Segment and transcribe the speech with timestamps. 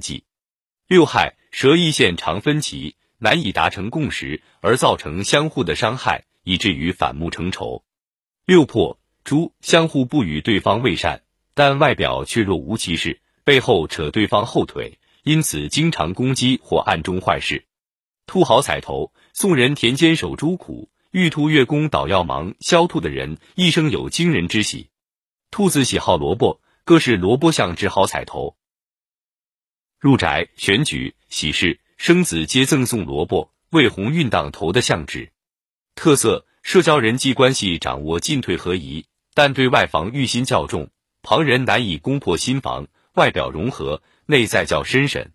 [0.00, 0.24] 忌。
[0.88, 7.84] 六害，蛇意线常分歧，难以达成共识，而造成相互的伤害，以至于反目成仇。
[8.44, 11.22] 六破，猪相互不与对方为善，
[11.54, 17.66] 但外表却若无其事，背后扯对方后腿，因此经常攻击或暗中坏事。
[18.26, 24.88] 兔好彩头，宋人田间守猪苦，遇兔月宫捣药忙，消兔的人一生有惊人之喜。
[25.50, 28.56] 兔子喜好萝卜，各是萝卜象之好彩头。
[30.02, 35.30] 入宅选举喜事生子皆赠送萝卜，为鸿运当头的象徵。
[35.94, 40.90] 特色社交人际关系掌握进退合宜，但对外防御心较重，
[41.22, 42.88] 旁人难以攻破心防。
[43.14, 45.30] 外表融合，内在较深沉。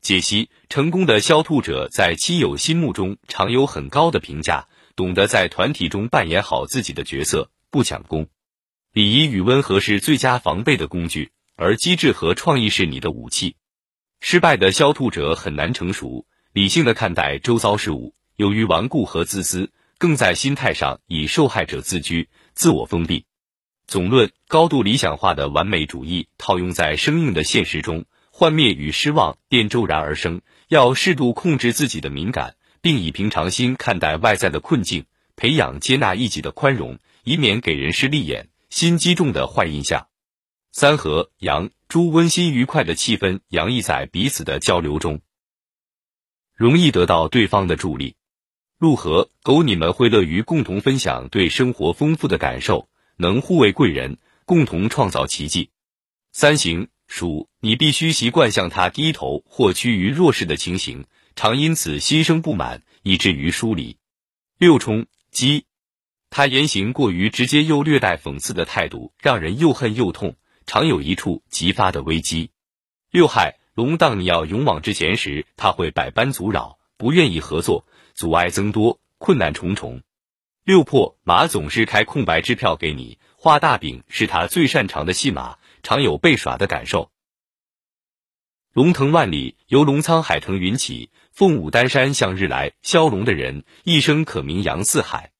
[0.00, 8.28] 解析成功的消兔者在亲友心目中常有很高的评价，懂得在团体中扮演好自己的角色，不抢功。
[8.92, 13.56] 礼仪与温和是最佳防备的工具，而机智和创意是你的武器。
[14.28, 23.24] 失败的消兔者很难成熟，理性的看待周遭事物，由于顽固和自私，更在心态上以受害者自居，自我封闭。
[23.86, 30.40] 总论高度理想化的完美主义套用在生硬的现实中，幻灭与失望便骤然而生。
[30.66, 35.04] 要适度控制自己的敏感，并以平常心看待外在的困境，
[35.36, 40.08] 培养接纳异己的宽容，以免给人势利眼、心机重的坏印象。
[40.78, 45.22] 三合羊猪温馨愉快的气氛洋溢在彼此的交流中，
[46.54, 48.14] 容易得到对方的助力。
[48.76, 55.70] 鹿和狗，你们会乐于共同分享对生活丰富的感受，能互为贵人，共同创造奇迹。
[56.30, 63.96] 三行鼠，你必须习惯向他低头或趋于弱势的情形，常因此心生不满，以至于疏离。
[64.58, 65.64] 六冲鸡，
[66.28, 70.36] 他言行过于直接又略带讽刺的态度，让人又恨又痛。
[70.66, 72.50] 常有一处即发的危机。
[73.10, 80.02] 六害龙，当你要勇往直前时，他会百般阻扰，不愿意合作，阻碍增多，困难重重。
[80.64, 87.10] 六破马总是开空白支票给你，画大饼是他最擅长的戏码，常有被耍的感受。
[88.72, 92.72] 龙腾万里，由龙沧海腾云起，凤舞丹山向日来。
[92.82, 95.32] 骁龙的人一生可名扬四海。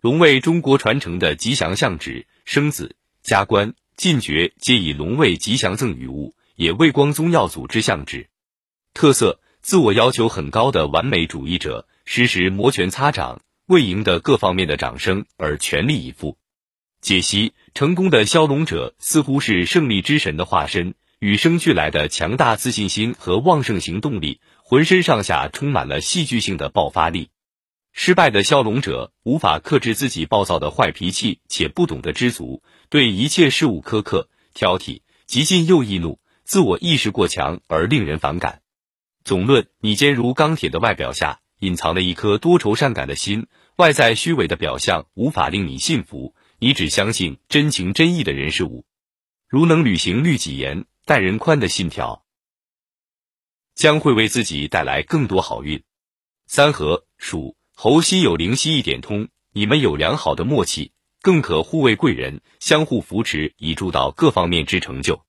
[0.00, 3.74] 龙为中国传承的吉祥象徵，生子加官。
[3.96, 8.26] 进爵皆以龙为吉祥赠与物，也为光宗耀祖之象徵。
[8.92, 16.36] 特色：自我要求很高的完美主义者，时时摩拳擦掌，为赢得各方面的掌声而全力以赴。
[17.00, 27.30] 解析：成功的骁龙者似乎是胜利之神的化身，与生俱来的强大自信心和旺盛行动力，浑身上下充满了戏剧性的爆发力。
[27.92, 38.62] 失败的骁龙者无法克制自己暴躁的坏脾气，且不懂得知足，对一切事物苛刻挑剔，极尽又易怒，自我意识过强而令人反感。
[39.24, 43.46] 总论：你坚如钢铁的外表下，隐藏了一颗多愁善感的心。
[43.76, 48.84] 外在虚伪的表象无法令你信服，你只相信真情真意的人事物。
[49.48, 52.24] 如能履行律己严、待人宽的信条，
[53.74, 55.82] 将会为自己带来更多好运。
[56.46, 57.56] 三合属。
[57.76, 60.92] 猴心有灵犀一点通，你们有良好的默契，
[61.24, 65.24] 更可互为贵人，相互扶持，以助到各方面之成就。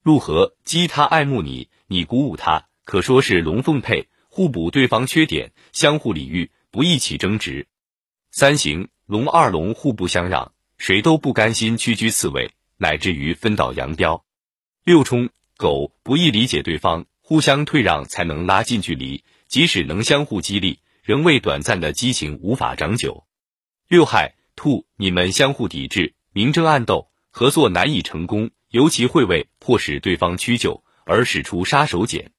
[0.00, 7.66] 入河鸡，他爱慕你，你鼓舞他，可说是龙凤配，互补对方缺点，相互礼遇，不易起争执。
[8.30, 14.24] 三行龙二龙互不相让，谁都不甘心屈居次位，乃至于分道扬镳。
[14.84, 20.78] 六冲狗不易理解对方，互相退让才能拉近距离，即使能相互激励。
[21.02, 23.26] 仍为短暂的激情无法长久。
[23.88, 32.30] 六害兔，你们相互抵制，明争暗斗，合作难以成功，尤其会为迫使对方屈就而使出杀手锏。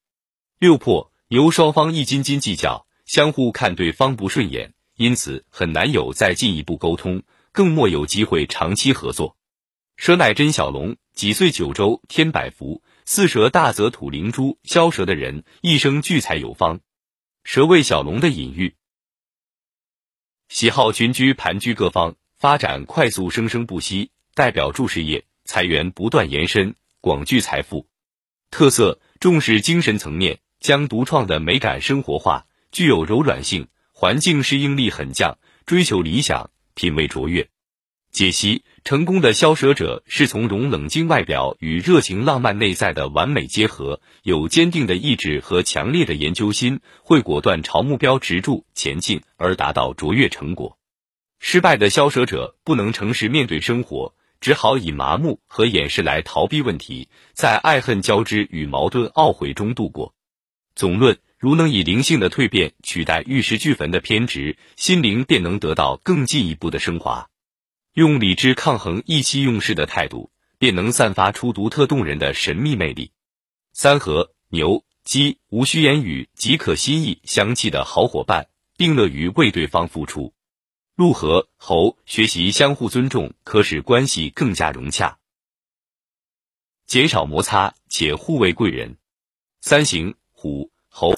[0.59, 9.35] 六破由双方一斤斤计较，相互看对方不顺眼，因此很难有再进一步沟通，更莫有机会长期合作。
[9.97, 16.79] 蛇乃真小龙，几岁九州添百福，四蛇大则土灵珠，消蛇的人一生聚财有方。
[17.43, 18.75] 蛇为小龙的隐喻，
[20.53, 27.87] 喜好群居盘踞各方，发展快速生生不息，代表助事业，财源不断延伸，广聚财富。
[28.51, 37.49] 特色重视精神层面，将独创的美感生活化，具有柔软性，环境适应力很强，追求理想，品味卓越。
[38.13, 38.63] 解析。
[38.85, 50.77] 成功的消蛇者是从容冷静外表与热情浪漫内在的完美结合，有坚定的意志和强烈的研究心，会果断朝目标直柱前进而达到卓越成果。
[51.39, 60.13] 失败的消蛇者不能诚实面对生活，只好以麻木和掩饰来逃避问题，在爱恨交织与矛盾懊悔中度过。
[60.75, 67.29] 总论：如能以灵性的蜕变取代玉石俱焚的偏执，心灵便能得到更进一步的升华。
[67.93, 73.11] 用理智抗衡意气用事的态度，便能散发出独特动人的神秘魅力。
[73.71, 78.47] 三合牛鸡无需言语即可心意相契的好伙伴，
[78.77, 80.33] 并乐于为对方付出。
[80.95, 85.19] 鹿和猴学习相互尊重，可使关系更加融洽，
[86.87, 88.97] 减少摩擦且互为贵人。
[89.61, 91.11] 三行虎猴